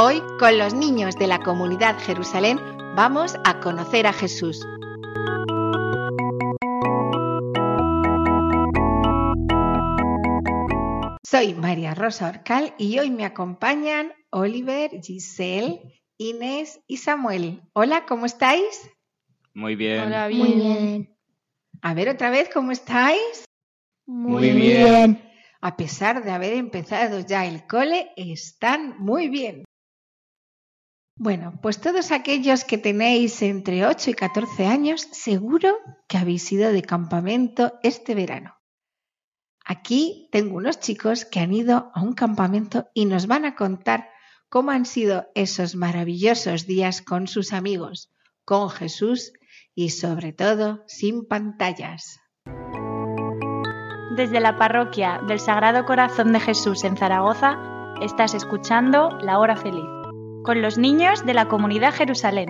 [0.00, 2.60] Hoy, con los niños de la comunidad Jerusalén,
[2.94, 4.64] vamos a conocer a Jesús.
[11.24, 17.62] Soy María Rosa Orcal y hoy me acompañan Oliver, Giselle, Inés y Samuel.
[17.72, 18.88] Hola, ¿cómo estáis?
[19.52, 20.00] Muy bien.
[20.04, 20.58] Hola, Muy bien.
[20.58, 21.16] bien.
[21.82, 23.46] A ver otra vez, ¿cómo estáis?
[24.06, 25.20] Muy bien.
[25.60, 29.64] A pesar de haber empezado ya el cole, están muy bien.
[31.20, 36.72] Bueno, pues todos aquellos que tenéis entre 8 y 14 años, seguro que habéis ido
[36.72, 38.54] de campamento este verano.
[39.64, 44.08] Aquí tengo unos chicos que han ido a un campamento y nos van a contar
[44.48, 48.12] cómo han sido esos maravillosos días con sus amigos,
[48.44, 49.32] con Jesús
[49.74, 52.20] y sobre todo sin pantallas.
[54.16, 57.58] Desde la parroquia del Sagrado Corazón de Jesús en Zaragoza,
[58.00, 59.97] estás escuchando La Hora Feliz,
[60.48, 62.48] con los niños de la comunidad Jerusalén.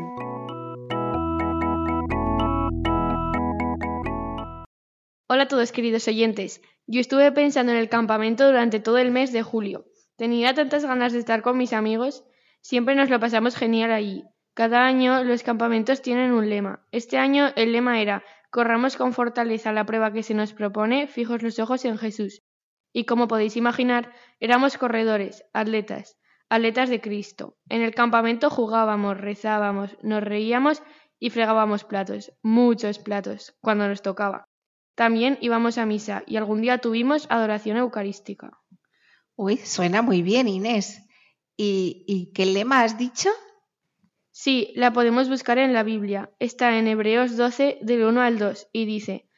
[5.26, 6.62] Hola a todos queridos oyentes.
[6.86, 9.86] Yo estuve pensando en el campamento durante todo el mes de julio.
[10.14, 12.22] Tenía tantas ganas de estar con mis amigos.
[12.60, 14.22] Siempre nos lo pasamos genial allí.
[14.54, 16.86] Cada año los campamentos tienen un lema.
[16.92, 21.42] Este año el lema era Corramos con fortaleza la prueba que se nos propone, fijos
[21.42, 22.44] los ojos en Jesús.
[22.92, 26.16] Y como podéis imaginar, éramos corredores, atletas,
[26.48, 27.56] atletas de Cristo.
[27.68, 30.82] En el campamento jugábamos, rezábamos, nos reíamos
[31.18, 34.48] y fregábamos platos, muchos platos, cuando nos tocaba.
[34.94, 38.58] También íbamos a misa y algún día tuvimos adoración eucarística.
[39.36, 41.02] Uy, suena muy bien, Inés.
[41.56, 43.30] ¿Y, y qué lema has dicho?
[44.30, 46.30] Sí, la podemos buscar en la Biblia.
[46.38, 49.28] Está en Hebreos 12 del 1 al 2 y dice,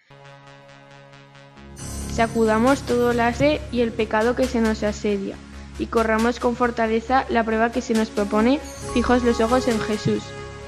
[2.12, 5.37] Sacudamos todo el lastre y el pecado que se nos asedia
[5.81, 8.61] y corramos con fortaleza la prueba que se nos propone,
[8.93, 10.23] fijos los ojos en Jesús,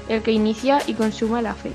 [0.09, 1.71] el que inicia y consuma la fe.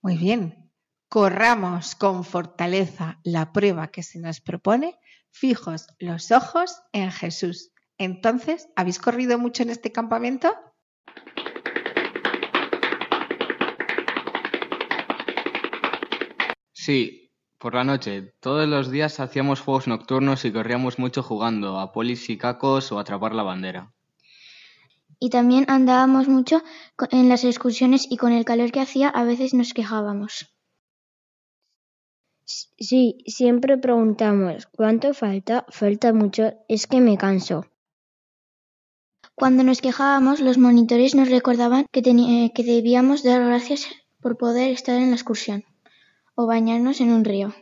[0.00, 0.70] Muy bien.
[1.08, 4.98] Corramos con fortaleza la prueba que se nos propone,
[5.30, 7.70] fijos los ojos en Jesús.
[7.98, 10.50] Entonces, ¿habéis corrido mucho en este campamento?
[16.84, 18.34] Sí, por la noche.
[18.40, 22.98] Todos los días hacíamos juegos nocturnos y corríamos mucho jugando a polis y cacos o
[22.98, 23.92] a atrapar la bandera.
[25.20, 26.60] Y también andábamos mucho
[27.12, 30.52] en las excursiones y con el calor que hacía a veces nos quejábamos.
[32.44, 35.64] Sí, siempre preguntamos, ¿cuánto falta?
[35.68, 37.64] Falta mucho, es que me canso.
[39.36, 43.86] Cuando nos quejábamos, los monitores nos recordaban que, que debíamos dar gracias
[44.20, 45.64] por poder estar en la excursión,
[46.34, 47.54] o bañarnos en un río,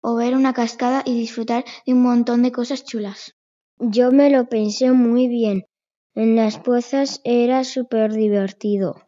[0.00, 3.34] o ver una cascada y disfrutar de un montón de cosas chulas.
[3.78, 5.66] Yo me lo pensé muy bien.
[6.14, 9.02] En las pozas era súper divertido.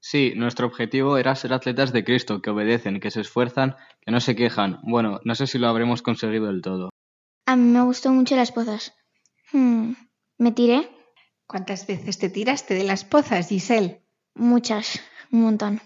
[0.00, 4.20] Sí, nuestro objetivo era ser atletas de Cristo, que obedecen, que se esfuerzan, que no
[4.20, 4.78] se quejan.
[4.82, 6.90] Bueno, no sé si lo habremos conseguido del todo.
[7.46, 8.94] A mí me gustó mucho las pozas.
[9.52, 9.92] Hmm,
[10.38, 10.88] ¿Me tiré?
[11.46, 14.02] ¿Cuántas veces te tiraste de las pozas, Giselle?
[14.34, 15.80] Muchas, un montón.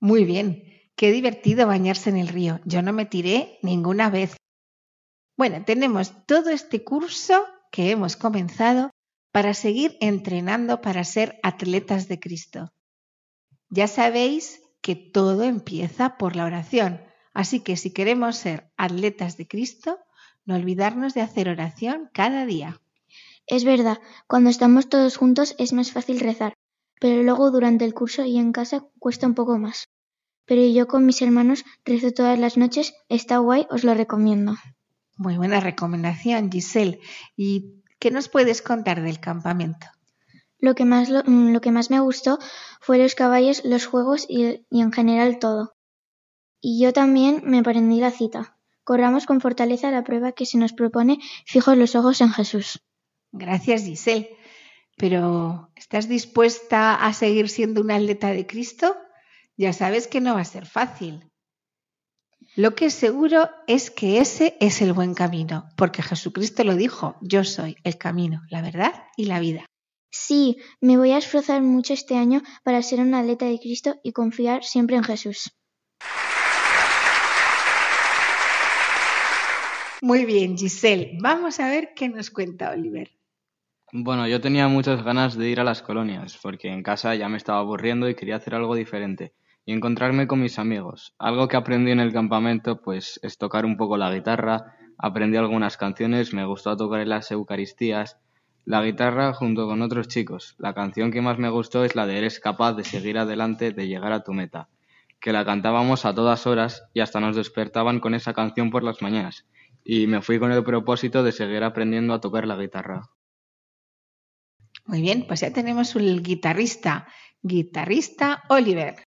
[0.00, 0.64] Muy bien.
[0.98, 2.58] Qué divertido bañarse en el río.
[2.64, 4.36] Yo no me tiré ninguna vez.
[5.36, 8.90] Bueno, tenemos todo este curso que hemos comenzado
[9.30, 12.72] para seguir entrenando para ser atletas de Cristo.
[13.70, 17.00] Ya sabéis que todo empieza por la oración,
[17.32, 20.00] así que si queremos ser atletas de Cristo,
[20.46, 22.80] no olvidarnos de hacer oración cada día.
[23.46, 26.54] Es verdad, cuando estamos todos juntos es más fácil rezar,
[27.00, 29.86] pero luego durante el curso y en casa cuesta un poco más.
[30.48, 34.56] Pero yo con mis hermanos rezo todas las noches, está guay, os lo recomiendo.
[35.18, 37.00] Muy buena recomendación, Giselle.
[37.36, 39.86] ¿Y qué nos puedes contar del campamento?
[40.58, 42.38] Lo que más, lo, mm, lo que más me gustó
[42.80, 45.76] fue los caballos, los juegos y, y en general todo.
[46.62, 48.56] Y yo también me aprendí la cita.
[48.84, 52.80] Corramos con fortaleza la prueba que se nos propone, fijos los ojos en Jesús.
[53.32, 54.30] Gracias, Giselle.
[54.96, 58.96] Pero, ¿estás dispuesta a seguir siendo una atleta de Cristo?
[59.58, 61.28] Ya sabes que no va a ser fácil.
[62.54, 67.16] Lo que es seguro es que ese es el buen camino, porque Jesucristo lo dijo,
[67.20, 69.66] yo soy el camino, la verdad y la vida.
[70.12, 74.12] Sí, me voy a esforzar mucho este año para ser una atleta de Cristo y
[74.12, 75.50] confiar siempre en Jesús.
[80.00, 81.18] Muy bien, Giselle.
[81.20, 83.10] Vamos a ver qué nos cuenta Oliver.
[83.90, 87.38] Bueno, yo tenía muchas ganas de ir a las colonias, porque en casa ya me
[87.38, 89.34] estaba aburriendo y quería hacer algo diferente
[89.68, 91.14] y encontrarme con mis amigos.
[91.18, 95.76] Algo que aprendí en el campamento, pues, es tocar un poco la guitarra, aprendí algunas
[95.76, 98.16] canciones, me gustó tocar en las Eucaristías,
[98.64, 100.54] la guitarra junto con otros chicos.
[100.56, 103.86] La canción que más me gustó es la de Eres capaz de seguir adelante, de
[103.86, 104.70] llegar a tu meta,
[105.20, 109.02] que la cantábamos a todas horas y hasta nos despertaban con esa canción por las
[109.02, 109.44] mañanas
[109.84, 113.10] y me fui con el propósito de seguir aprendiendo a tocar la guitarra.
[114.86, 117.06] Muy bien, pues ya tenemos un guitarrista,
[117.42, 119.07] guitarrista Oliver.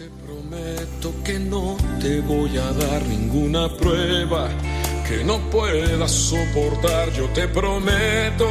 [0.00, 4.48] Te prometo que no te voy a dar ninguna prueba
[5.06, 7.12] que no puedas soportar.
[7.12, 8.48] Yo te prometo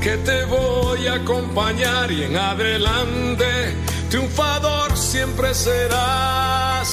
[0.00, 3.46] que te voy a acompañar y en adelante
[4.08, 6.90] triunfador siempre serás.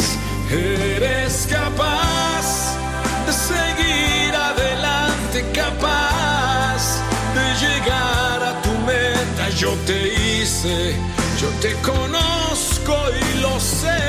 [0.52, 2.78] Eres capaz
[3.26, 7.02] de seguir adelante, capaz
[7.34, 9.50] de llegar a tu meta.
[9.58, 10.94] Yo te hice,
[11.42, 14.00] yo te conozco y lo sé.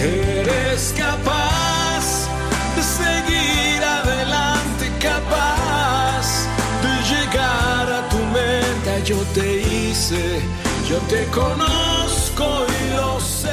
[0.00, 2.28] Eres capaz
[2.74, 6.48] de seguir adelante, capaz
[6.82, 8.98] de llegar a tu meta.
[9.04, 10.40] Yo te hice,
[10.88, 13.50] yo te conozco y lo sé.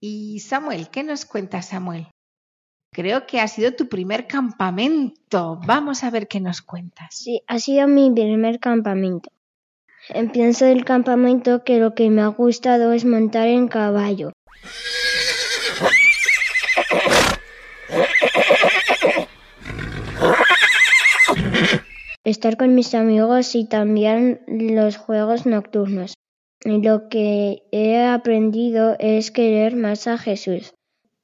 [0.00, 2.06] Y Samuel, ¿qué nos cuenta Samuel?
[2.92, 5.60] Creo que ha sido tu primer campamento.
[5.66, 7.14] Vamos a ver qué nos cuentas.
[7.14, 9.30] Sí, ha sido mi primer campamento.
[10.32, 14.32] Pienso del campamento que lo que me ha gustado es montar en caballo.
[22.24, 26.14] Estar con mis amigos y también los juegos nocturnos.
[26.64, 30.74] Y lo que he aprendido es querer más a Jesús.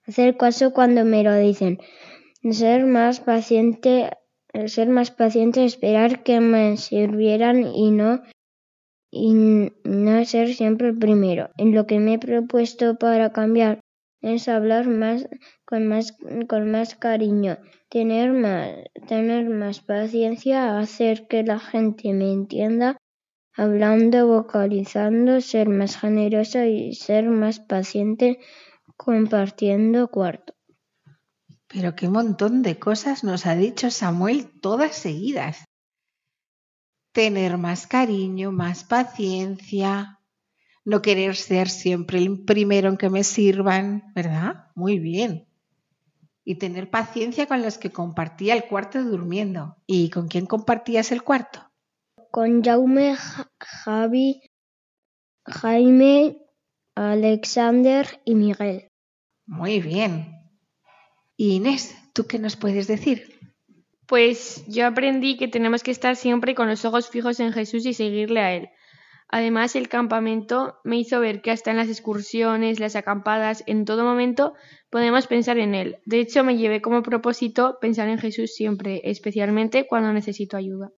[0.06, 1.78] Hacer caso cuando me lo dicen.
[2.50, 4.10] Ser más paciente,
[4.66, 8.22] ser más paciente, esperar que me sirvieran y no
[9.16, 11.50] y no ser siempre el primero.
[11.56, 13.80] En lo que me he propuesto para cambiar
[14.20, 15.28] es hablar más
[15.64, 16.16] con más
[16.48, 17.58] con más cariño,
[17.88, 18.70] tener más
[19.08, 22.98] tener más paciencia, hacer que la gente me entienda,
[23.54, 28.38] hablando, vocalizando, ser más generoso y ser más paciente
[28.96, 30.54] compartiendo cuarto.
[31.68, 35.64] Pero qué montón de cosas nos ha dicho Samuel todas seguidas.
[37.16, 40.20] Tener más cariño, más paciencia,
[40.84, 44.66] no querer ser siempre el primero en que me sirvan, ¿verdad?
[44.74, 45.48] Muy bien.
[46.44, 49.76] Y tener paciencia con los que compartía el cuarto durmiendo.
[49.86, 51.60] ¿Y con quién compartías el cuarto?
[52.30, 54.42] Con Jaume, Ja- Javi,
[55.46, 56.36] Jaime,
[56.94, 58.90] Alexander y Miguel.
[59.46, 60.34] Muy bien.
[61.38, 63.35] Y Inés, ¿tú qué nos puedes decir?
[64.06, 67.94] Pues yo aprendí que tenemos que estar siempre con los ojos fijos en Jesús y
[67.94, 68.70] seguirle a Él.
[69.28, 74.04] Además, el campamento me hizo ver que hasta en las excursiones, las acampadas, en todo
[74.04, 74.54] momento
[74.90, 75.98] podemos pensar en Él.
[76.04, 80.92] De hecho, me llevé como propósito pensar en Jesús siempre, especialmente cuando necesito ayuda.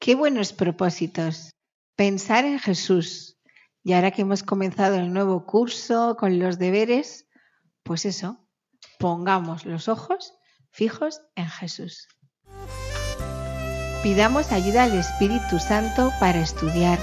[0.00, 1.50] Qué buenos propósitos.
[1.94, 3.38] Pensar en Jesús.
[3.84, 7.28] Y ahora que hemos comenzado el nuevo curso con los deberes,
[7.84, 8.44] pues eso,
[8.98, 10.39] pongamos los ojos
[10.70, 12.08] fijos en Jesús.
[14.02, 16.98] Pidamos ayuda al Espíritu Santo para estudiar,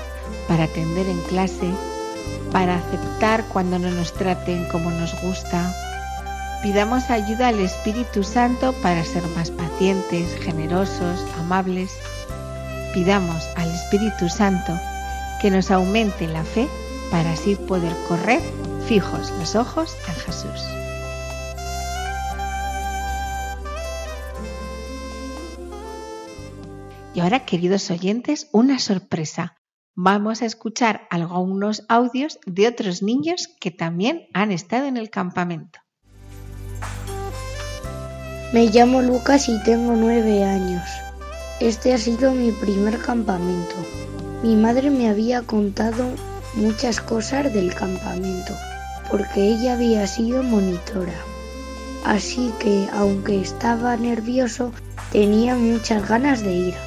[0.47, 1.71] para atender en clase,
[2.51, 5.74] para aceptar cuando no nos traten como nos gusta.
[6.63, 11.91] Pidamos ayuda al Espíritu Santo para ser más pacientes, generosos, amables.
[12.95, 14.74] Pidamos al Espíritu Santo
[15.39, 16.67] que nos aumente la fe
[17.12, 18.41] para así poder correr
[18.88, 20.87] fijos los ojos en Jesús.
[27.17, 29.55] Y ahora, queridos oyentes, una sorpresa.
[29.95, 35.79] Vamos a escuchar algunos audios de otros niños que también han estado en el campamento.
[38.53, 40.88] Me llamo Lucas y tengo nueve años.
[41.59, 43.75] Este ha sido mi primer campamento.
[44.43, 46.12] Mi madre me había contado
[46.53, 48.53] muchas cosas del campamento,
[49.09, 51.17] porque ella había sido monitora.
[52.05, 54.71] Así que, aunque estaba nervioso,
[55.12, 56.87] tenía muchas ganas de ir.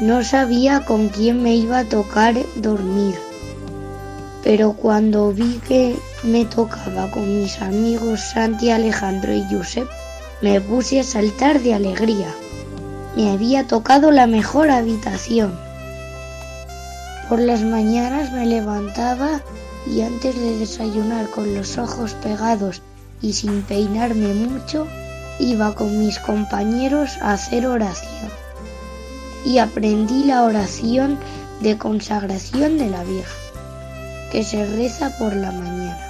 [0.00, 3.16] No sabía con quién me iba a tocar dormir.
[4.42, 9.86] pero cuando vi que me tocaba con mis amigos Santi, Alejandro y Josep,
[10.40, 12.34] me puse a saltar de alegría.
[13.14, 15.52] Me había tocado la mejor habitación.
[17.28, 19.42] Por las mañanas me levantaba
[19.86, 22.80] y antes de desayunar con los ojos pegados
[23.20, 24.86] y sin peinarme mucho,
[25.38, 28.39] iba con mis compañeros a hacer oración.
[29.44, 31.18] Y aprendí la oración
[31.60, 33.24] de consagración de la Virgen,
[34.32, 36.06] que se reza por la mañana.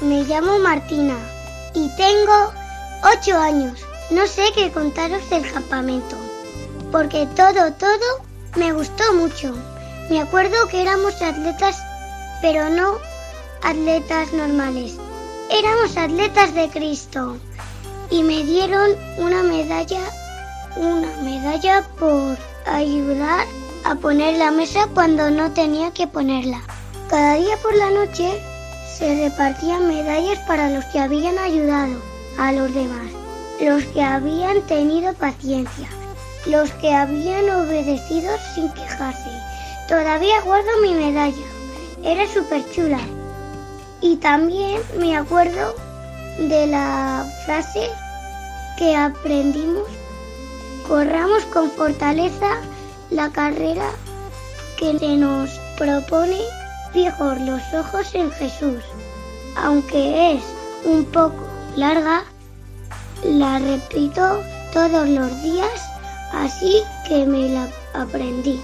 [0.00, 1.16] Me llamo Martina
[1.74, 2.52] y tengo
[3.16, 3.80] ocho años.
[4.10, 6.16] No sé qué contaros del campamento,
[6.94, 8.24] porque todo, todo
[8.54, 9.52] me gustó mucho.
[10.08, 11.76] Me acuerdo que éramos atletas,
[12.40, 12.98] pero no
[13.64, 14.94] atletas normales.
[15.50, 17.36] Éramos atletas de Cristo
[18.10, 20.02] y me dieron una medalla,
[20.76, 23.44] una medalla por ayudar
[23.84, 26.62] a poner la mesa cuando no tenía que ponerla.
[27.10, 28.40] Cada día por la noche
[28.96, 32.00] se repartían medallas para los que habían ayudado
[32.38, 33.10] a los demás,
[33.60, 35.88] los que habían tenido paciencia,
[36.46, 39.30] los que habían obedecido sin quejarse.
[39.88, 41.44] Todavía guardo mi medalla,
[42.02, 43.00] era súper chula.
[44.00, 45.74] Y también me acuerdo
[46.38, 47.88] de la frase
[48.76, 49.88] que aprendimos,
[50.88, 52.58] corramos con fortaleza
[53.10, 53.90] la carrera
[54.78, 56.40] que se nos propone
[56.92, 58.82] fijos los ojos en Jesús.
[59.56, 60.42] Aunque es
[60.84, 61.46] un poco
[61.76, 62.24] larga,
[63.22, 64.40] la repito
[64.72, 65.93] todos los días,
[66.42, 68.60] así que me la aprendí.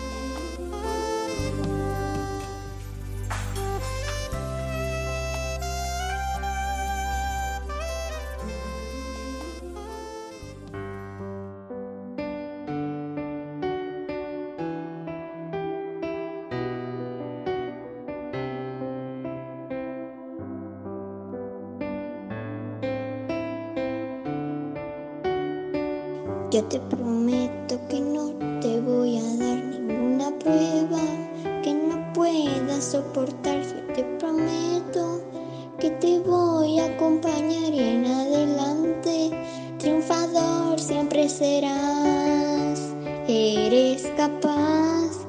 [43.28, 45.26] Eres capaz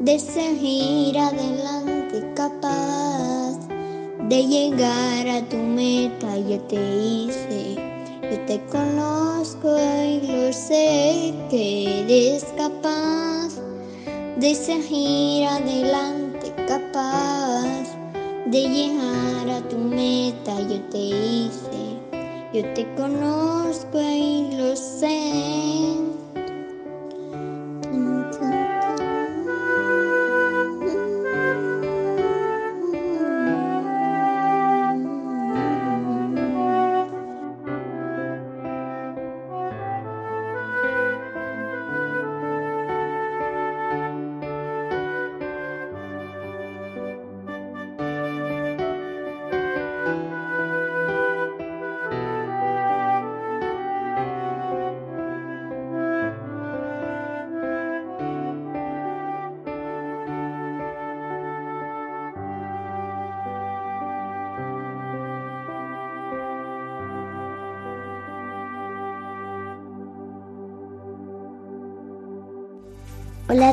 [0.00, 3.56] de seguir adelante, capaz
[4.28, 6.36] de llegar a tu meta.
[6.36, 7.76] Yo te hice.
[8.30, 13.54] Yo te conozco y lo sé que eres capaz
[14.36, 17.88] de seguir adelante, capaz
[18.44, 20.60] de llegar a tu meta.
[20.68, 21.98] Yo te hice,
[22.52, 24.89] yo te conozco y lo sé.
[25.02, 25.59] Hola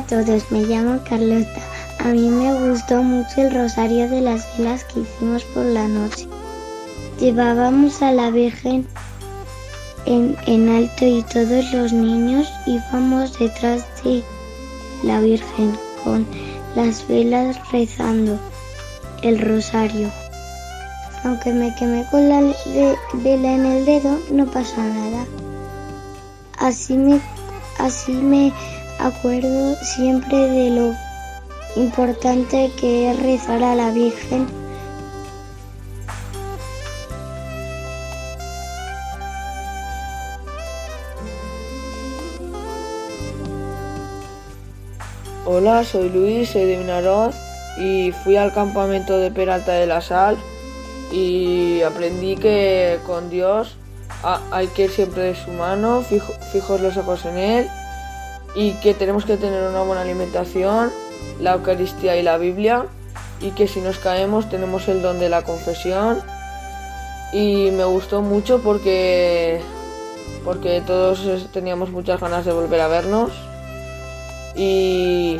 [0.08, 1.60] todos, me llamo Carlota.
[2.00, 6.26] A mí me gustó mucho el rosario de las velas que hicimos por la noche.
[7.20, 8.86] Llevábamos a la Virgen
[10.06, 14.22] en, en alto y todos los niños íbamos detrás de
[15.02, 16.26] la Virgen con
[16.74, 18.38] las velas rezando
[19.22, 20.10] el rosario.
[21.24, 22.40] Aunque me quemé con la
[23.14, 25.26] vela en el dedo, no pasa nada.
[26.58, 27.20] Así me,
[27.78, 28.52] así me
[28.98, 30.94] acuerdo siempre de lo
[31.76, 34.46] importante que es rezar a la Virgen.
[45.44, 47.34] Hola, soy Luis, soy de Vinaroz
[47.78, 50.36] y fui al campamento de Peralta de la Sal
[51.12, 53.76] y aprendí que con Dios
[54.22, 57.68] ha- hay que ir siempre de su mano, fijo- fijos los ojos en Él
[58.54, 60.90] y que tenemos que tener una buena alimentación,
[61.40, 62.86] la Eucaristía y la Biblia
[63.40, 66.20] y que si nos caemos tenemos el don de la confesión.
[67.32, 69.60] Y me gustó mucho porque,
[70.44, 73.30] porque todos teníamos muchas ganas de volver a vernos.
[74.56, 75.38] Y,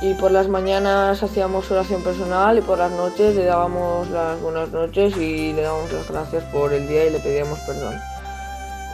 [0.00, 4.70] y por las mañanas hacíamos oración personal y por las noches le dábamos las buenas
[4.70, 7.94] noches y le dábamos las gracias por el día y le pedíamos perdón.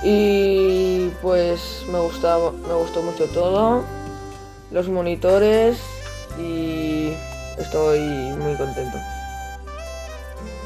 [0.04, 3.82] Y pues me gustaba, me gustó mucho todo,
[4.70, 5.78] los monitores
[6.38, 7.12] y
[7.58, 8.00] estoy
[8.38, 8.98] muy contento.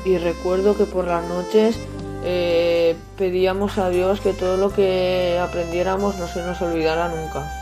[0.04, 1.78] Y recuerdo que por las noches
[2.25, 7.57] eh, pedíamos a Dios que todo lo que aprendiéramos no se nos olvidara nunca.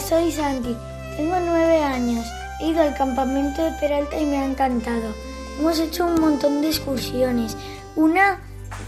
[0.00, 0.76] Soy Santi.
[1.16, 2.26] Tengo nueve años.
[2.60, 5.14] He ido al campamento de Peralta y me ha encantado.
[5.58, 7.56] Hemos hecho un montón de excursiones.
[7.96, 8.38] Una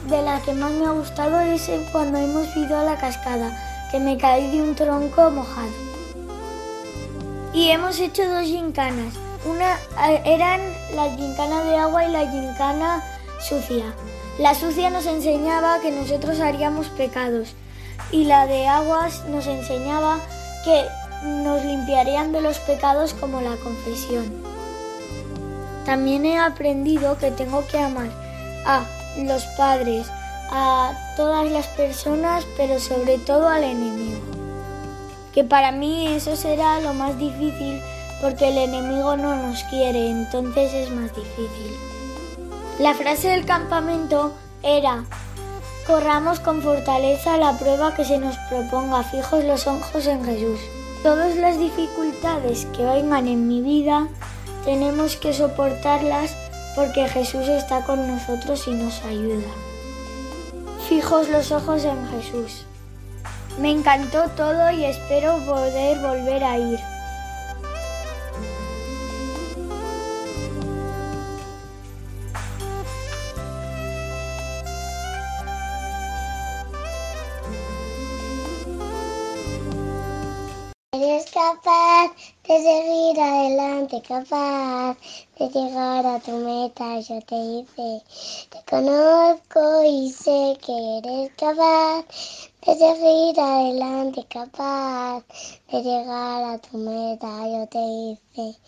[0.08, 3.56] de las que más me ha gustado es cuando hemos ido a la cascada,
[3.90, 5.72] que me caí de un tronco mojado.
[7.54, 9.14] Y hemos hecho dos gincanas.
[9.46, 9.76] Una
[10.10, 10.60] eh, eran
[10.94, 13.02] la gincana de agua y la gincana
[13.48, 13.94] sucia.
[14.38, 17.54] La sucia nos enseñaba que nosotros haríamos pecados
[18.12, 20.18] y la de aguas nos enseñaba
[20.64, 20.86] que
[21.24, 24.30] nos limpiarían de los pecados como la confesión.
[25.84, 28.10] También he aprendido que tengo que amar
[28.66, 28.84] a
[29.16, 30.06] los padres,
[30.50, 34.20] a todas las personas, pero sobre todo al enemigo.
[35.32, 37.80] Que para mí eso será lo más difícil
[38.20, 41.76] porque el enemigo no nos quiere, entonces es más difícil.
[42.78, 44.32] La frase del campamento
[44.62, 45.04] era,
[45.86, 50.60] corramos con fortaleza la prueba que se nos proponga, fijos los ojos en Jesús.
[51.02, 54.08] Todas las dificultades que vengan en mi vida
[54.64, 56.34] tenemos que soportarlas
[56.74, 59.48] porque Jesús está con nosotros y nos ayuda.
[60.88, 62.64] Fijos los ojos en Jesús.
[63.60, 66.78] Me encantó todo y espero poder volver a ir.
[84.02, 84.96] Capaz
[85.38, 88.02] de llegar a tu meta, yo te hice.
[88.50, 92.04] Te conozco y sé que eres capaz
[92.66, 95.22] de seguir adelante, capaz
[95.72, 98.58] de llegar a tu meta, yo te hice.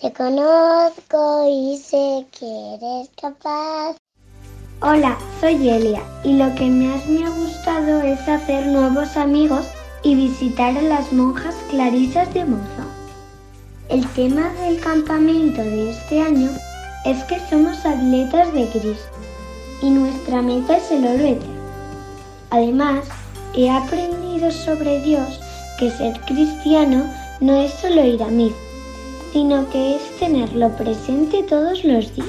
[0.00, 3.96] Te conozco y sé que eres capaz.
[4.80, 9.66] Hola, soy Elia y lo que más me ha gustado es hacer nuevos amigos
[10.02, 12.77] y visitar a las monjas clarisas de Moza.
[13.88, 16.50] El tema del campamento de este año
[17.06, 19.16] es que somos atletas de Cristo
[19.80, 21.38] y nuestra meta es el oro.
[22.50, 23.06] Además,
[23.54, 25.40] he aprendido sobre Dios
[25.78, 28.56] que ser cristiano no es solo ir a misa,
[29.32, 32.28] sino que es tenerlo presente todos los días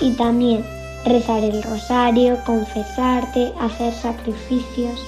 [0.00, 0.64] y también
[1.04, 5.00] rezar el rosario, confesarte, hacer sacrificios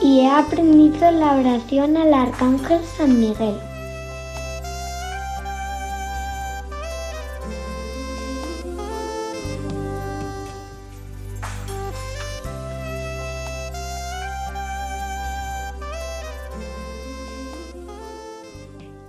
[0.00, 3.73] y he aprendido la oración al Arcángel San Miguel.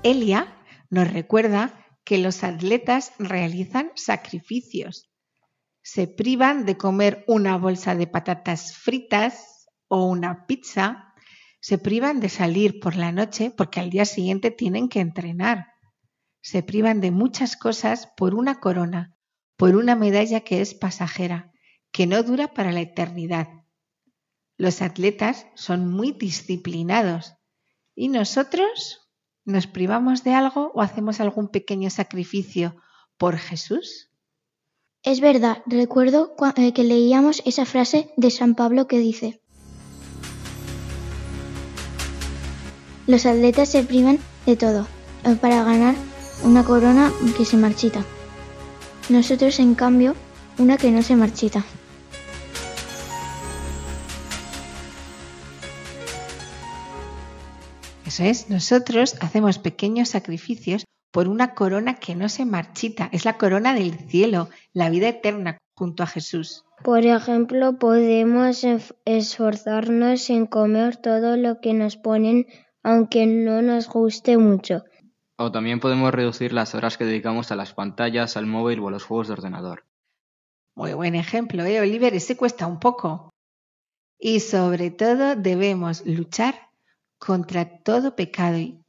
[0.05, 0.55] Elia
[0.91, 5.09] nos recuerda que los atletas realizan sacrificios.
[5.81, 11.11] Se privan de comer una bolsa de patatas fritas o una pizza,
[11.59, 15.69] se privan de salir por la noche porque al día siguiente tienen que entrenar.
[16.39, 19.17] Se privan de muchas cosas por una corona,
[19.57, 21.51] por una medalla que es pasajera,
[21.91, 23.47] que no dura para la eternidad.
[24.55, 27.33] Los atletas son muy disciplinados
[27.95, 29.04] y nosotros
[29.45, 32.75] nos privamos de algo o hacemos algún pequeño sacrificio
[33.17, 34.09] por Jesús.
[35.03, 39.41] Es verdad, recuerdo eh, que leíamos esa frase de San Pablo que dice,
[43.07, 44.87] Los atletas se privan de todo
[45.23, 45.93] eh, para ganar
[46.43, 48.03] una corona que se marchita.
[49.09, 50.15] Nosotros, en cambio,
[50.57, 51.63] una que no se marchita.
[58.05, 63.09] Eso es, nosotros hacemos pequeños sacrificios por una corona que no se marchita.
[63.11, 66.65] Es la corona del cielo, la vida eterna junto a Jesús.
[66.83, 68.65] Por ejemplo, podemos
[69.05, 72.45] esforzarnos en comer todo lo que nos ponen
[72.83, 74.83] aunque no nos guste mucho.
[75.37, 78.91] O también podemos reducir las horas que dedicamos a las pantallas, al móvil o a
[78.91, 79.85] los juegos de ordenador.
[80.75, 82.13] Muy buen ejemplo, ¿eh, Oliver?
[82.13, 83.31] Ese cuesta un poco.
[84.19, 86.69] Y sobre todo debemos luchar
[87.17, 88.83] contra todo pecado y,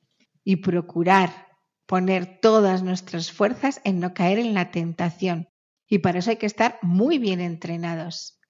[0.45, 1.47] y procurar
[1.87, 5.49] poner todas nuestras fuerzas en no caer en la tentación.
[5.89, 8.41] Y para eso hay que estar muy bien entrenados.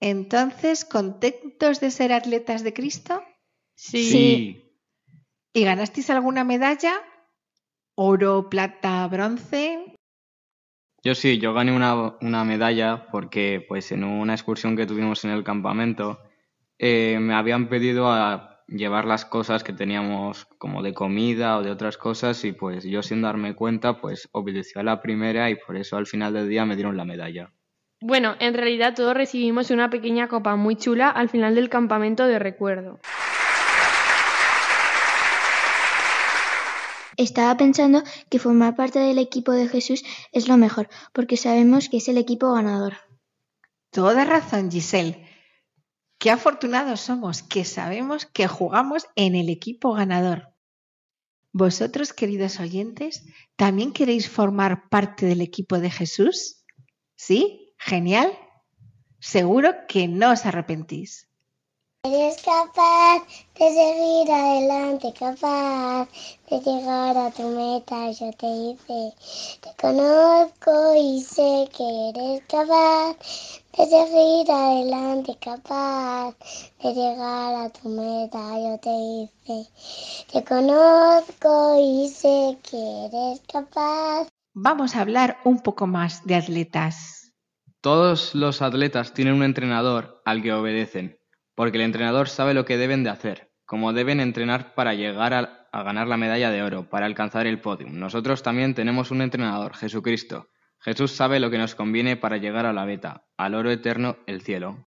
[0.00, 3.22] Entonces, ¿contentos de ser atletas de Cristo?
[3.74, 4.74] Sí.
[5.52, 6.94] ¿Y ganasteis alguna medalla?
[7.94, 9.94] ¿Oro, plata, bronce?
[11.04, 15.30] Yo sí, yo gané una, una medalla porque pues en una excursión que tuvimos en
[15.30, 16.20] el campamento
[16.78, 21.70] eh, me habían pedido a llevar las cosas que teníamos como de comida o de
[21.70, 25.76] otras cosas y pues yo sin darme cuenta pues obedecí a la primera y por
[25.76, 27.52] eso al final del día me dieron la medalla.
[28.00, 32.38] Bueno, en realidad todos recibimos una pequeña copa muy chula al final del campamento de
[32.38, 32.98] recuerdo.
[37.16, 41.98] Estaba pensando que formar parte del equipo de Jesús es lo mejor, porque sabemos que
[41.98, 42.94] es el equipo ganador.
[43.90, 45.31] Toda razón, Giselle.
[46.22, 50.54] Qué afortunados somos que sabemos que jugamos en el equipo ganador.
[51.50, 56.64] ¿Vosotros, queridos oyentes, también queréis formar parte del equipo de Jesús?
[57.16, 57.74] ¿Sí?
[57.76, 58.32] ¿Genial?
[59.18, 61.28] Seguro que no os arrepentís.
[62.04, 63.22] Eres capaz
[63.56, 66.08] de seguir adelante, capaz
[66.50, 69.14] de llegar a tu meta, yo te hice.
[69.60, 73.16] Te conozco y sé que eres capaz
[73.78, 76.34] de seguir adelante, capaz
[76.82, 79.70] de llegar a tu meta, yo te hice.
[80.32, 84.26] Te conozco y sé que eres capaz.
[84.54, 87.32] Vamos a hablar un poco más de atletas.
[87.80, 91.21] Todos los atletas tienen un entrenador al que obedecen,
[91.54, 95.68] porque el entrenador sabe lo que deben de hacer, como deben entrenar para llegar a,
[95.72, 97.98] a ganar la medalla de oro, para alcanzar el podium.
[97.98, 100.48] Nosotros también tenemos un entrenador, Jesucristo.
[100.80, 104.42] Jesús sabe lo que nos conviene para llegar a la meta, al oro eterno, el
[104.42, 104.86] cielo.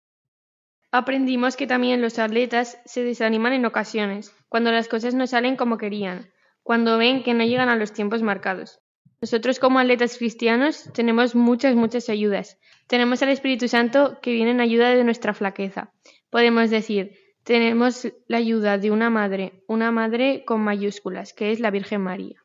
[0.90, 5.78] Aprendimos que también los atletas se desaniman en ocasiones, cuando las cosas no salen como
[5.78, 6.30] querían,
[6.62, 8.80] cuando ven que no llegan a los tiempos marcados.
[9.20, 12.58] Nosotros como atletas cristianos tenemos muchas, muchas ayudas.
[12.86, 15.92] Tenemos al Espíritu Santo que viene en ayuda de nuestra flaqueza.
[16.34, 17.12] Podemos decir,
[17.44, 22.44] tenemos la ayuda de una madre, una madre con mayúsculas, que es la Virgen María.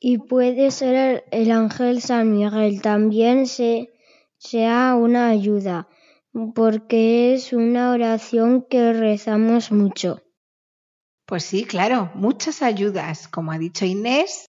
[0.00, 3.92] Y puede ser el, el ángel San Miguel también se,
[4.38, 5.86] sea una ayuda,
[6.56, 10.20] porque es una oración que rezamos mucho.
[11.26, 14.46] Pues sí, claro, muchas ayudas, como ha dicho Inés,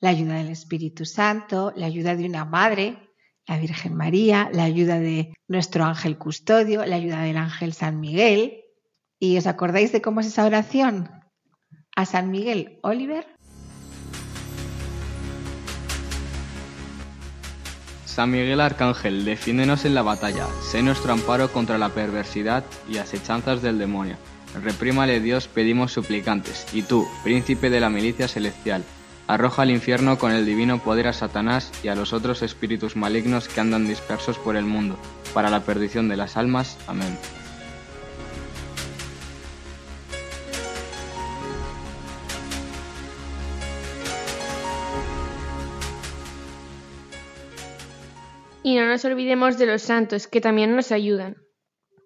[0.00, 3.07] la ayuda del Espíritu Santo, la ayuda de una madre,
[3.48, 8.60] la Virgen María, la ayuda de nuestro ángel custodio, la ayuda del ángel San Miguel.
[9.18, 11.10] ¿Y os acordáis de cómo es esa oración?
[11.96, 13.26] A San Miguel, Oliver.
[18.04, 23.62] San Miguel Arcángel, defiéndenos en la batalla, sé nuestro amparo contra la perversidad y asechanzas
[23.62, 24.16] del demonio.
[24.62, 28.84] Reprímale Dios, pedimos suplicantes, y tú, príncipe de la milicia celestial,
[29.28, 33.46] arroja al infierno con el divino poder a Satanás y a los otros espíritus malignos
[33.46, 34.98] que andan dispersos por el mundo,
[35.34, 36.78] para la perdición de las almas.
[36.88, 37.16] Amén.
[48.62, 51.36] Y no nos olvidemos de los santos, que también nos ayudan.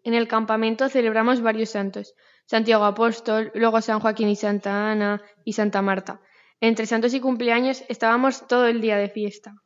[0.05, 2.15] En el campamento celebramos varios santos,
[2.47, 6.21] Santiago Apóstol, luego San Joaquín y Santa Ana y Santa Marta.
[6.63, 9.57] Entre santos y cumpleaños estábamos todo el día de fiesta.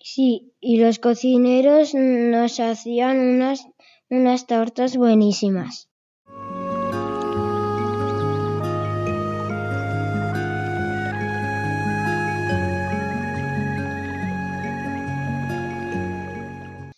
[0.00, 3.68] Sí, y los cocineros nos hacían unas,
[4.08, 5.90] unas tortas buenísimas.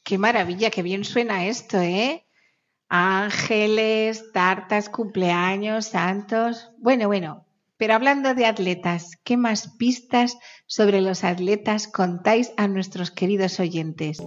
[0.05, 2.25] Qué maravilla, qué bien suena esto, ¿eh?
[2.89, 6.71] Ángeles, tartas, cumpleaños, santos.
[6.79, 7.44] Bueno, bueno,
[7.77, 14.19] pero hablando de atletas, ¿qué más pistas sobre los atletas contáis a nuestros queridos oyentes?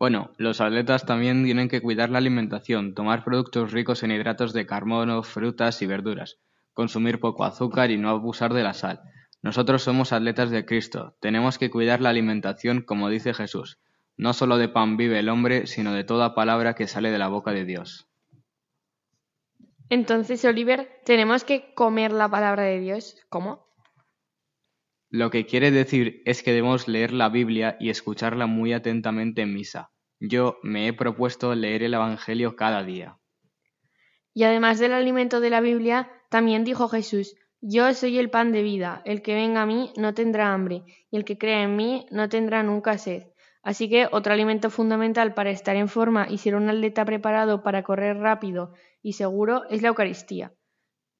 [0.00, 4.64] Bueno, los atletas también tienen que cuidar la alimentación, tomar productos ricos en hidratos de
[4.64, 6.38] carbono, frutas y verduras,
[6.72, 9.02] consumir poco azúcar y no abusar de la sal.
[9.42, 13.78] Nosotros somos atletas de Cristo, tenemos que cuidar la alimentación como dice Jesús.
[14.16, 17.28] No solo de pan vive el hombre, sino de toda palabra que sale de la
[17.28, 18.06] boca de Dios.
[19.88, 23.16] Entonces, Oliver, tenemos que comer la palabra de Dios.
[23.28, 23.66] ¿Cómo?
[25.08, 29.54] Lo que quiere decir es que debemos leer la Biblia y escucharla muy atentamente en
[29.54, 29.90] misa.
[30.20, 33.18] Yo me he propuesto leer el Evangelio cada día.
[34.32, 38.62] Y además del alimento de la Biblia, también dijo Jesús, Yo soy el pan de
[38.62, 42.06] vida, el que venga a mí no tendrá hambre, y el que crea en mí
[42.10, 43.24] no tendrá nunca sed.
[43.62, 47.82] Así que otro alimento fundamental para estar en forma y ser un atleta preparado para
[47.82, 50.54] correr rápido y seguro es la Eucaristía.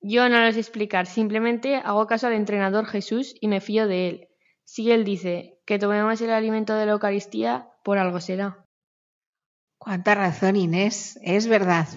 [0.00, 4.08] Yo no lo sé explicar, simplemente hago caso al entrenador Jesús y me fío de
[4.08, 4.28] él.
[4.64, 8.64] Si él dice que tomemos el alimento de la Eucaristía, por algo será.
[9.76, 11.88] Cuánta razón, Inés, es verdad.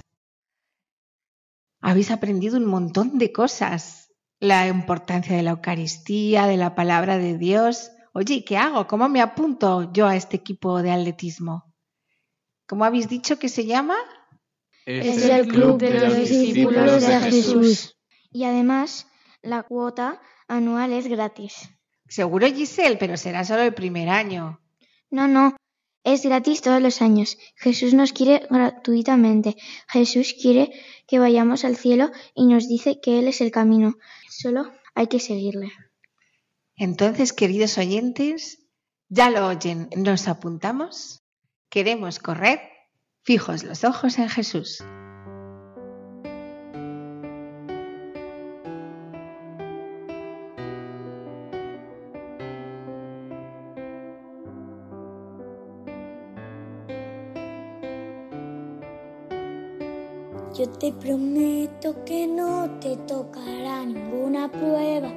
[1.80, 4.03] Habéis aprendido un montón de cosas.
[4.44, 7.94] La importancia de la Eucaristía, de la palabra de Dios.
[8.12, 8.88] Oye, ¿qué hago?
[8.88, 11.74] ¿Cómo me apunto yo a este equipo de atletismo?
[12.68, 13.96] ¿Cómo habéis dicho que se llama?
[14.86, 17.98] Es el club de los discípulos de Jesús.
[18.34, 19.08] Y además,
[19.42, 21.70] la cuota anual es gratis.
[22.10, 24.60] Seguro, Giselle, pero será solo el primer año.
[25.10, 25.56] No, no,
[26.04, 27.38] es gratis todos los años.
[27.56, 29.56] Jesús nos quiere gratuitamente.
[29.88, 30.72] Jesús quiere
[31.08, 33.96] que vayamos al cielo y nos dice que Él es el camino.
[34.30, 35.72] Solo hay que seguirle.
[36.76, 38.68] Entonces, queridos oyentes,
[39.10, 41.24] ya lo oyen, ¿nos apuntamos?
[41.70, 42.62] ¿Queremos correr?
[43.22, 44.84] Fijos los ojos en Jesús.
[60.80, 65.12] Te prometo que no te tocará ninguna prueba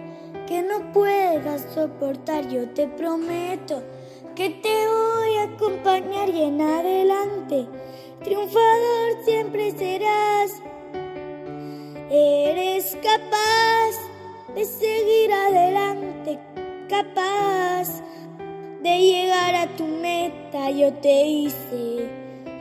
[0.46, 2.48] que no puedas soportar.
[2.48, 3.82] Yo te prometo
[4.34, 7.66] que te voy a acompañar y en adelante
[8.22, 10.52] triunfador siempre serás.
[12.10, 16.38] Eres capaz de seguir adelante,
[16.88, 18.02] capaz
[18.82, 20.70] de llegar a tu meta.
[20.70, 22.08] Yo te hice,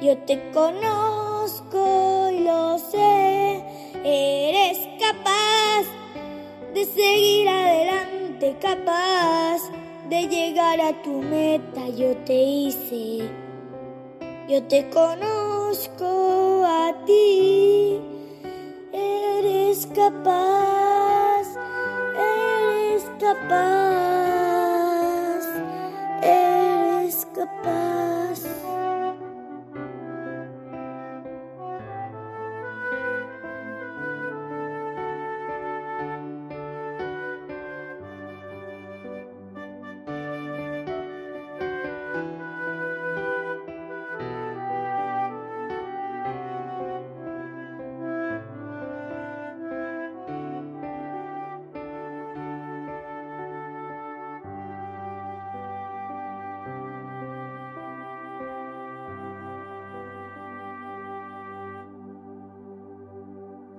[0.02, 3.64] yo te conozco lo sé.
[4.04, 5.86] Eres capaz
[6.74, 9.62] de seguir adelante, capaz
[10.10, 11.90] de llegar a tu meta.
[11.90, 13.30] Yo te hice,
[14.48, 18.00] yo te conozco a ti.
[18.94, 21.48] Eres capaz,
[22.16, 24.66] eres capaz,
[26.22, 28.05] eres capaz.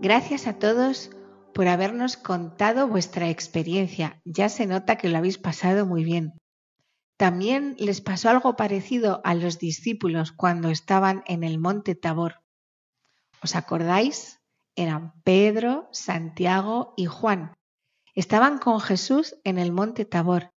[0.00, 1.10] Gracias a todos
[1.54, 4.20] por habernos contado vuestra experiencia.
[4.24, 6.34] Ya se nota que lo habéis pasado muy bien.
[7.16, 12.42] También les pasó algo parecido a los discípulos cuando estaban en el monte Tabor.
[13.42, 14.38] ¿Os acordáis?
[14.74, 17.54] Eran Pedro, Santiago y Juan.
[18.14, 20.50] Estaban con Jesús en el monte Tabor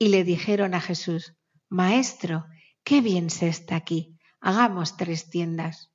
[0.00, 1.36] y le dijeron a Jesús,
[1.68, 2.46] Maestro,
[2.82, 5.92] qué bien se está aquí, hagamos tres tiendas.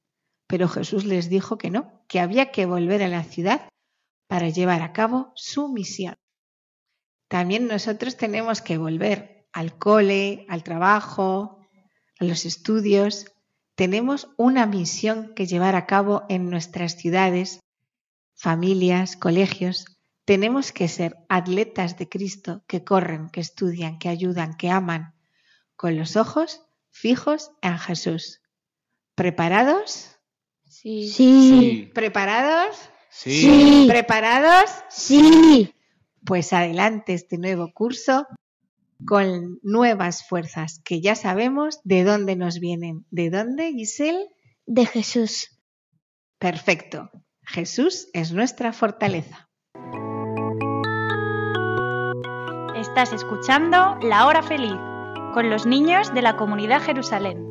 [0.47, 3.67] Pero Jesús les dijo que no, que había que volver a la ciudad
[4.27, 6.15] para llevar a cabo su misión.
[7.27, 11.59] También nosotros tenemos que volver al cole, al trabajo,
[12.19, 13.25] a los estudios.
[13.75, 17.59] Tenemos una misión que llevar a cabo en nuestras ciudades,
[18.35, 19.85] familias, colegios.
[20.25, 25.13] Tenemos que ser atletas de Cristo que corren, que estudian, que ayudan, que aman,
[25.75, 28.41] con los ojos fijos en Jesús.
[29.15, 30.14] ¿Preparados?
[30.81, 31.07] Sí.
[31.07, 31.89] Sí.
[31.93, 32.89] ¿Preparados?
[33.09, 33.85] Sí.
[33.87, 34.69] ¿Preparados?
[34.89, 35.73] Sí.
[36.25, 38.27] Pues adelante este nuevo curso
[39.07, 43.05] con nuevas fuerzas que ya sabemos de dónde nos vienen.
[43.09, 44.27] ¿De dónde, Giselle?
[44.65, 45.61] De Jesús.
[46.39, 47.09] Perfecto.
[47.43, 49.49] Jesús es nuestra fortaleza.
[52.75, 54.75] Estás escuchando La Hora Feliz
[55.33, 57.44] con los niños de la comunidad Jerusalén.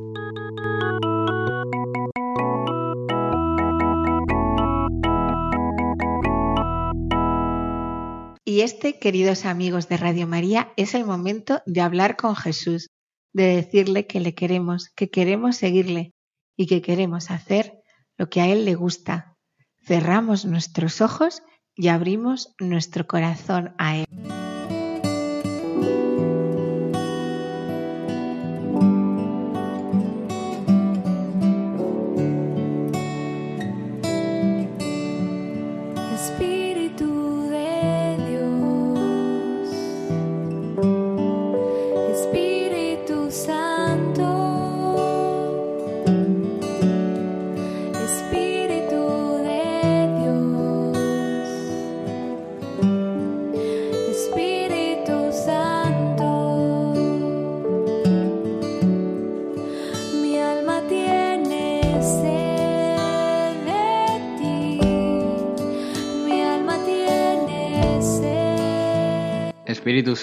[8.55, 12.89] Y este, queridos amigos de Radio María, es el momento de hablar con Jesús,
[13.33, 16.15] de decirle que le queremos, que queremos seguirle
[16.57, 17.83] y que queremos hacer
[18.17, 19.37] lo que a Él le gusta.
[19.85, 21.43] Cerramos nuestros ojos
[21.75, 24.07] y abrimos nuestro corazón a Él.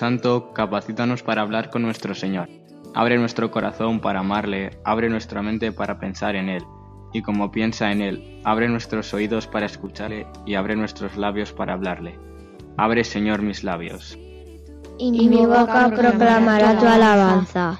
[0.01, 2.49] Santo, capacítanos para hablar con nuestro Señor.
[2.95, 6.63] Abre nuestro corazón para amarle, abre nuestra mente para pensar en Él.
[7.13, 11.73] Y como piensa en Él, abre nuestros oídos para escucharle y abre nuestros labios para
[11.73, 12.17] hablarle.
[12.77, 14.17] Abre, Señor, mis labios.
[14.97, 17.79] Y mi boca proclamará tu alabanza.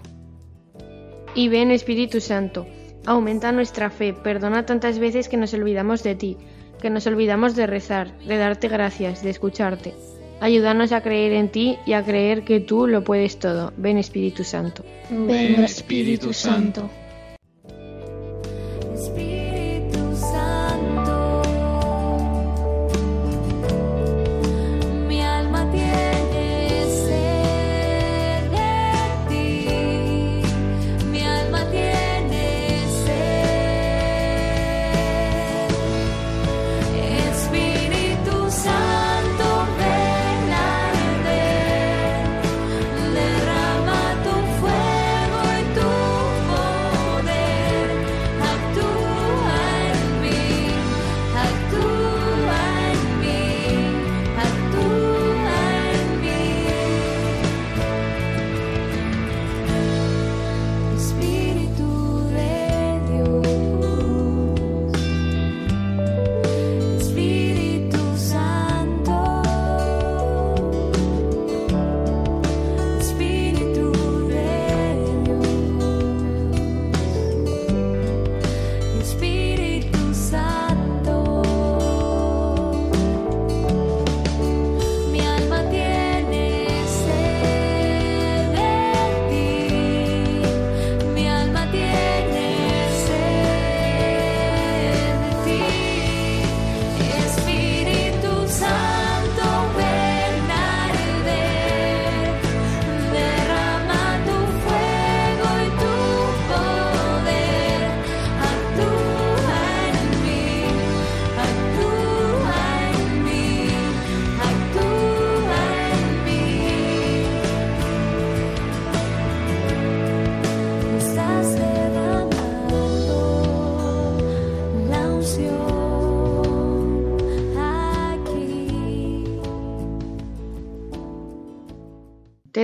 [1.34, 2.68] Y ven Espíritu Santo,
[3.08, 6.38] aumenta nuestra fe, perdona tantas veces que nos olvidamos de ti,
[6.80, 9.96] que nos olvidamos de rezar, de darte gracias, de escucharte.
[10.42, 13.72] Ayúdanos a creer en ti y a creer que tú lo puedes todo.
[13.78, 14.84] Ven Espíritu Santo.
[15.12, 16.90] Ven Espíritu Santo.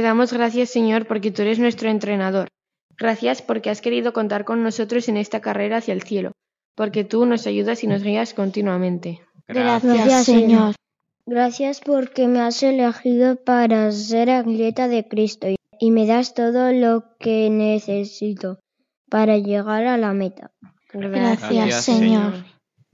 [0.07, 2.47] Damos gracias, Señor, porque tú eres nuestro entrenador.
[2.97, 6.31] Gracias porque has querido contar con nosotros en esta carrera hacia el cielo,
[6.75, 9.21] porque tú nos ayudas y nos guías continuamente.
[9.47, 10.75] Gracias, Señor.
[11.25, 16.71] Gracias porque me has elegido para ser atleta de Cristo y- y me das todo
[16.71, 18.59] lo que necesito
[19.09, 20.51] para llegar a la meta.
[20.91, 22.31] Gracias, Gracias, Señor.
[22.33, 22.45] Señor.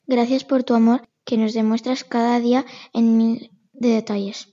[0.07, 4.52] Gracias por tu amor que nos demuestras cada día en mil de detalles.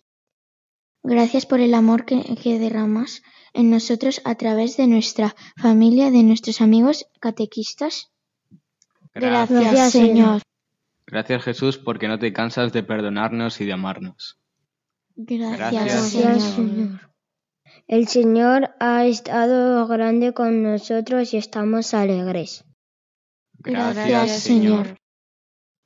[1.02, 6.22] Gracias por el amor que, que derramas en nosotros a través de nuestra familia, de
[6.22, 8.10] nuestros amigos catequistas.
[9.14, 10.42] Gracias, Gracias, Señor.
[11.06, 14.38] Gracias, Jesús, porque no te cansas de perdonarnos y de amarnos.
[15.16, 16.40] Gracias, Gracias, Gracias, Señor.
[16.40, 17.10] Señor.
[17.88, 22.64] El Señor ha estado grande con nosotros y estamos alegres.
[23.58, 24.99] Gracias, Señor.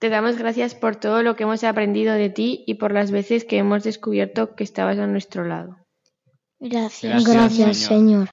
[0.04, 3.46] Te damos gracias por todo lo que hemos aprendido de ti y por las veces
[3.46, 5.78] que hemos descubierto que estabas a nuestro lado.
[6.60, 8.28] Gracias, Gracias, Señor.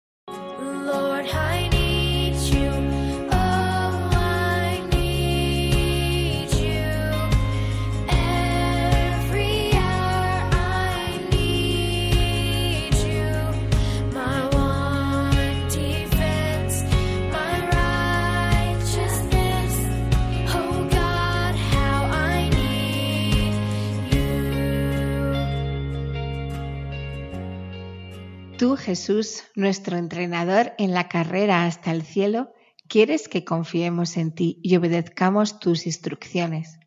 [28.78, 32.53] Jesús, nuestro entrenador en la carrera hasta el cielo,
[32.88, 36.80] quieres que confiemos en ti y obedezcamos tus instrucciones.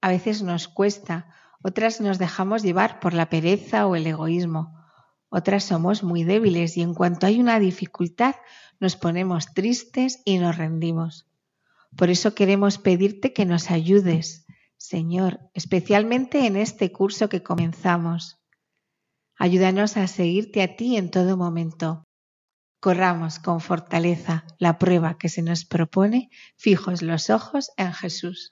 [0.00, 4.78] A veces nos cuesta, otras nos dejamos llevar por la pereza o el egoísmo,
[5.30, 8.36] otras somos muy débiles y en cuanto hay una dificultad
[8.80, 11.26] nos ponemos tristes y nos rendimos.
[11.96, 18.37] Por eso queremos pedirte que nos ayudes, Señor, especialmente en este curso que comenzamos.
[19.38, 22.04] Ayúdanos a seguirte a ti en todo momento.
[22.80, 28.50] Corramos con fortaleza la prueba que se nos propone, fijos los ojos en Jesús.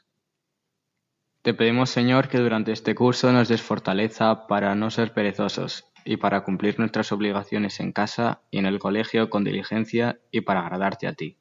[1.42, 6.16] Te pedimos, Señor, que durante este curso nos des fortaleza para no ser perezosos y
[6.16, 11.06] para cumplir nuestras obligaciones en casa y en el colegio con diligencia y para agradarte
[11.06, 11.36] a ti.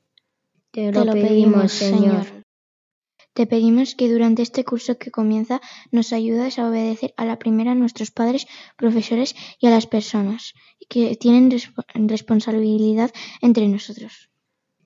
[0.72, 2.45] Te lo, pedimos, Señor.
[3.36, 5.60] Te pedimos que durante este curso que comienza
[5.92, 10.54] nos ayudes a obedecer a la primera a nuestros padres, profesores y a las personas
[10.88, 13.12] que tienen resp- responsabilidad
[13.42, 14.30] entre nosotros.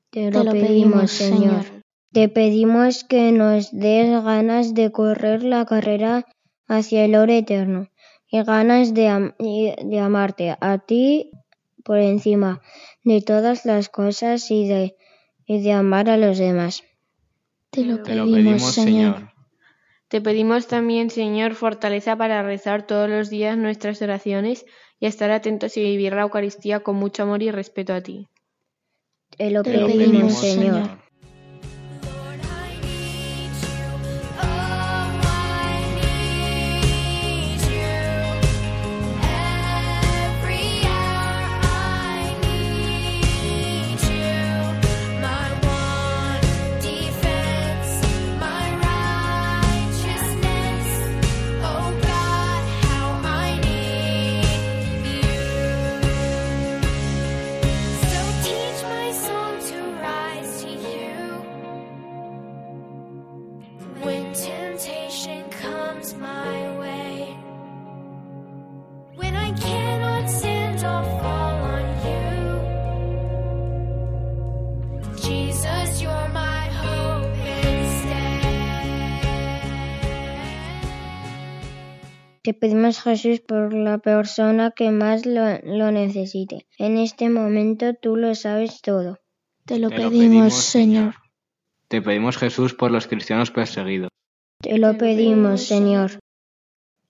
[0.09, 1.65] Te lo, pedimos, Señor.
[2.11, 6.25] Te pedimos que nos des ganas de correr la carrera
[6.67, 7.89] hacia el oro eterno
[8.31, 11.29] y ganas de, am- y de amarte a ti
[11.83, 12.61] por encima
[13.03, 14.95] de todas las cosas y de,
[15.45, 16.81] y de amar a los demás.
[17.69, 19.31] Te lo Te lo pedimos, Señor.
[20.07, 24.65] Te pedimos también, Señor, fortaleza para rezar todos los días nuestras oraciones
[24.99, 28.27] y estar atentos y vivir la Eucaristía con mucho amor y respeto a ti.
[29.37, 30.83] Te lo Te lo pedimos, pedimos, Señor.
[30.83, 31.08] Señor.
[82.49, 86.65] Te pedimos, Jesús, por la persona que más lo, lo necesite.
[86.79, 89.19] En este momento tú lo sabes todo.
[89.67, 91.15] Te lo Te lo pedimos, pedimos, Señor.
[91.89, 94.09] Te pedimos, Jesús, por los cristianos perseguidos.
[94.63, 96.17] Te lo pedimos, Señor.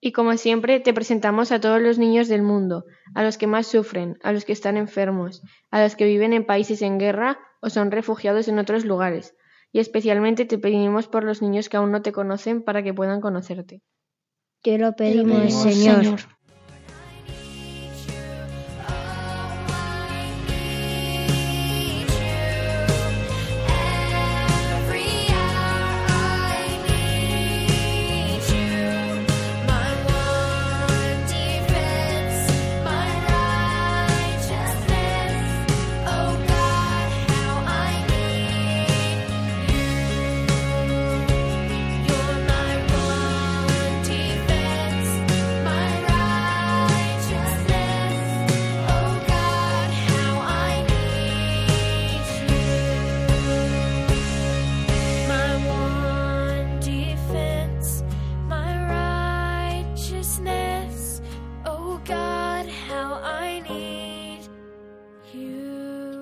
[0.01, 2.83] Y como siempre, te presentamos a todos los niños del mundo,
[3.15, 6.45] a los que más sufren, a los que están enfermos, a los que viven en
[6.45, 9.37] países en guerra o son refugiados en otros lugares.
[9.71, 13.21] Y especialmente te pedimos por los niños que aún no te conocen para que puedan
[13.21, 13.81] conocerte.
[14.61, 16.38] Te lo pedimos, pedimos, Señor.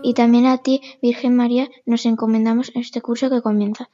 [0.08, 3.90] Y también a ti, Virgen María, nos encomendamos en este curso que comienza.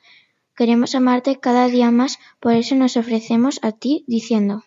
[0.55, 4.63] Queremos amarte cada día más, por eso nos ofrecemos a ti diciendo.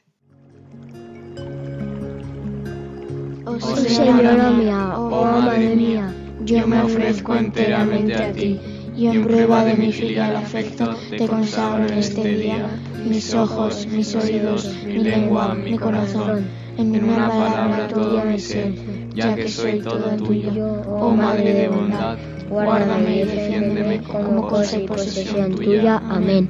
[3.45, 6.13] Oh Oh Señora mía, oh Madre mía,
[6.45, 8.59] yo me ofrezco enteramente a ti,
[8.97, 12.69] y en prueba de mi filial afecto te consagro en este día
[13.05, 16.45] mis ojos, mis oídos, mi lengua, mi corazón,
[16.77, 18.75] en una palabra todo mi ser,
[19.15, 22.19] ya que soy todo tuyo, oh Madre de bondad,
[22.49, 26.03] guárdame y defiéndeme como cosa y posesión tuya.
[26.09, 26.49] Amén.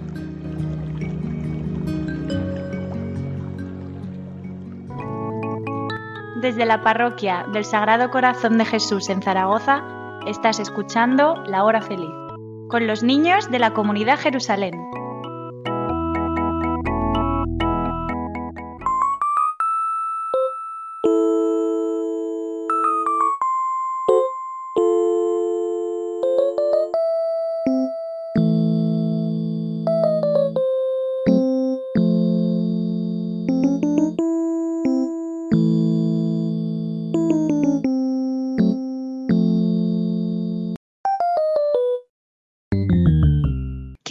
[6.41, 9.83] Desde la parroquia del Sagrado Corazón de Jesús en Zaragoza,
[10.27, 12.11] estás escuchando La Hora Feliz,
[12.69, 14.75] con los niños de la comunidad Jerusalén.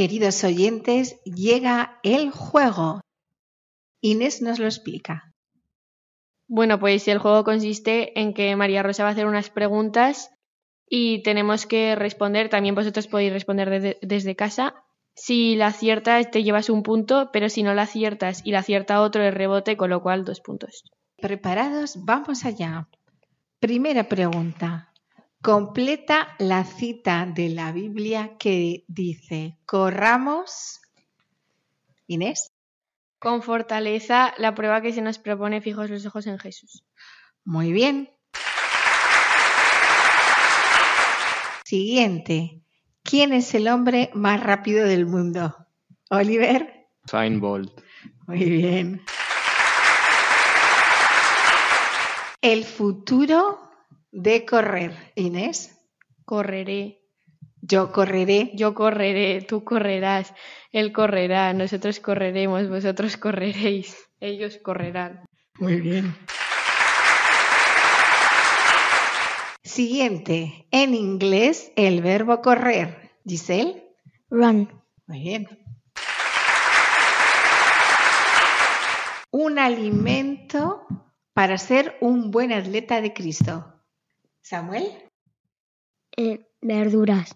[0.06, 3.02] Queridos oyentes, llega el juego.
[4.02, 5.34] Inés nos lo explica.
[6.48, 10.30] Bueno, pues el juego consiste en que María Rosa va a hacer unas preguntas
[10.88, 12.50] y tenemos que responder.
[12.50, 14.76] También vosotros podéis responder desde, desde casa
[15.16, 19.02] Si la aciertas te llevas un punto, pero si no la aciertas y la acierta
[19.02, 20.84] otro es rebote, con lo cual dos puntos.
[21.18, 21.98] ¿Preparados?
[22.06, 22.88] Vamos allá.
[23.60, 24.94] Primera pregunta.
[25.46, 30.82] Completa la cita de la Biblia que dice, corramos.
[32.08, 32.52] Inés.
[33.20, 36.84] Con fortaleza, la prueba que se nos propone fijos los ojos en Jesús.
[37.44, 38.10] Muy bien.
[41.64, 42.64] Siguiente.
[43.04, 45.56] ¿Quién es el hombre más rápido del mundo?
[46.10, 46.88] Oliver.
[47.06, 47.72] Usain Bolt.
[48.26, 49.06] Muy bien.
[52.42, 53.66] El futuro
[54.12, 55.12] de correr.
[55.16, 55.78] Inés.
[56.26, 57.02] Correré.
[57.62, 58.52] Yo correré.
[58.54, 60.34] Yo correré, tú correrás,
[60.72, 65.26] él correrá, nosotros correremos, vosotros correréis, ellos correrán.
[65.58, 66.16] Muy bien.
[69.64, 70.68] Siguiente.
[70.72, 73.12] En inglés, el verbo correr.
[73.26, 73.84] Giselle.
[74.30, 74.70] Run.
[75.08, 75.48] Muy bien.
[79.32, 80.86] Un alimento
[81.34, 83.75] para ser un buen atleta de Cristo.
[84.46, 85.10] Samuel.
[86.16, 87.34] Eh, verduras.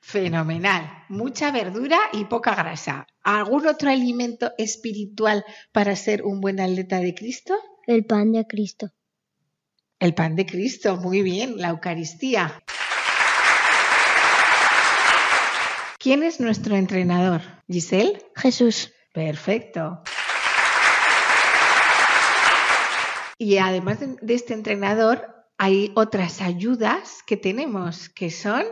[0.00, 1.04] Fenomenal.
[1.08, 3.08] Mucha verdura y poca grasa.
[3.24, 7.56] ¿Algún otro alimento espiritual para ser un buen atleta de Cristo?
[7.84, 8.92] El pan de Cristo.
[9.98, 12.62] El pan de Cristo, muy bien, la Eucaristía.
[15.98, 17.40] ¿Quién es nuestro entrenador?
[17.66, 18.22] ¿Giselle?
[18.36, 18.92] Jesús.
[19.12, 20.04] Perfecto.
[23.36, 28.64] Y además de, de este entrenador, hay otras ayudas que tenemos, que son,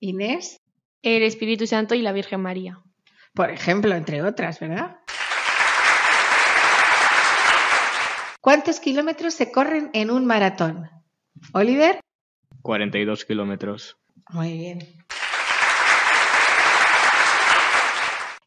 [0.00, 0.60] Inés,
[1.02, 2.82] El Espíritu Santo y la Virgen María.
[3.34, 4.96] por ejemplo, entre otras, ¿verdad?
[8.40, 10.90] ¿Cuántos kilómetros se corren en un maratón?
[11.52, 12.00] Oliver.
[12.62, 13.96] 42 kilómetros.
[14.30, 14.78] Muy bien.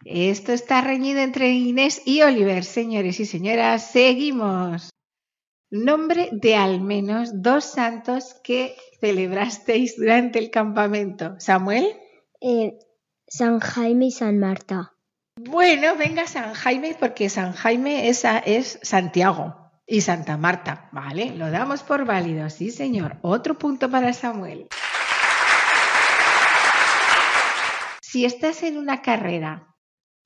[0.03, 3.91] Esto está reñido entre Inés y Oliver, señores y señoras.
[3.91, 4.89] Seguimos.
[5.72, 11.36] Nombre de al menos dos santos que celebrasteis durante el campamento.
[11.39, 11.88] Samuel.
[12.41, 12.78] Eh,
[13.26, 14.93] San Jaime y San Marta.
[15.38, 20.89] Bueno, venga San Jaime porque San Jaime es, es Santiago y Santa Marta.
[20.91, 22.49] Vale, lo damos por válido.
[22.49, 23.15] Sí, señor.
[23.22, 24.67] Otro punto para Samuel.
[28.01, 29.74] Si estás en una carrera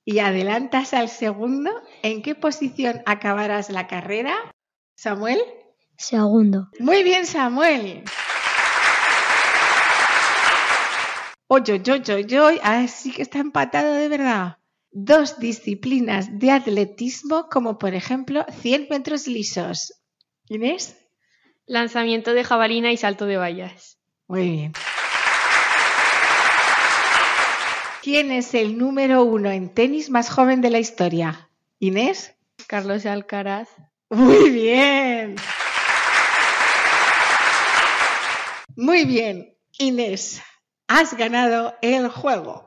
[0.04, 1.70] y adelantas al segundo,
[2.02, 4.34] ¿en qué posición acabarás la carrera?
[4.96, 5.40] Samuel.
[5.98, 6.70] Segundo.
[6.80, 8.04] Muy bien, Samuel.
[11.48, 14.58] Oye, oye, oye, oye, así que está empatado de verdad.
[14.92, 19.94] Dos disciplinas de atletismo, como por ejemplo 100 metros lisos.
[20.48, 20.98] Inés.
[21.66, 24.00] Lanzamiento de jabalina y salto de vallas.
[24.28, 24.74] Muy bien.
[28.02, 31.50] ¿Quién es el número uno en tenis más joven de la historia?
[31.80, 32.36] Inés.
[32.68, 33.68] Carlos Alcaraz.
[34.10, 35.36] Muy bien.
[38.76, 40.42] Muy bien, Inés.
[40.88, 42.66] Has ganado el juego.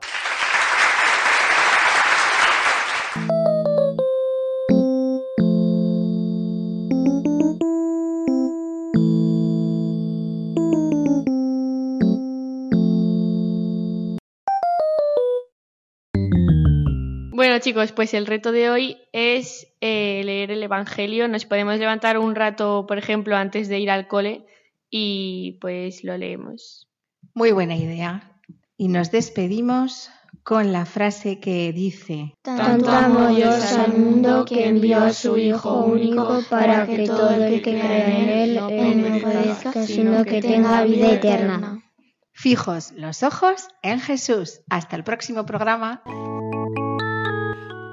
[17.33, 21.27] Bueno chicos, pues el reto de hoy es eh, leer el Evangelio.
[21.27, 24.45] Nos podemos levantar un rato, por ejemplo, antes de ir al cole
[24.89, 26.87] y pues lo leemos.
[27.33, 28.41] Muy buena idea.
[28.77, 30.09] Y nos despedimos
[30.43, 35.83] con la frase que dice, Tanto amó Dios al mundo que envió a su Hijo
[35.83, 40.83] único para que todo el que crea en Él Él no perezca, sino que tenga
[40.83, 41.83] vida eterna.
[42.31, 44.61] Fijos los ojos en Jesús.
[44.69, 46.01] Hasta el próximo programa.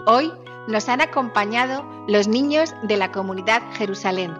[0.06, 0.30] Hoy
[0.68, 4.34] nos han acompañado los niños de la comunidad Jerusalén.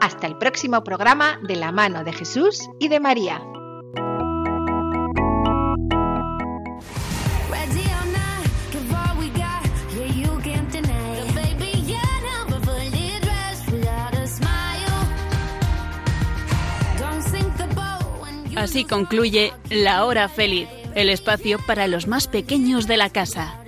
[0.00, 3.42] Hasta el próximo programa de la mano de Jesús y de María.
[18.56, 23.59] Así concluye La Hora Feliz, el espacio para los más pequeños de la casa.